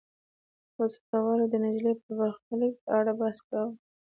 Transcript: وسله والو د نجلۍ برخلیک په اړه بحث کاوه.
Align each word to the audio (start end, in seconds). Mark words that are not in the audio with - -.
وسله 0.79 1.17
والو 1.25 1.45
د 1.49 1.53
نجلۍ 1.63 1.93
برخلیک 2.19 2.73
په 2.83 2.89
اړه 2.99 3.11
بحث 3.19 3.39
کاوه. 3.49 3.71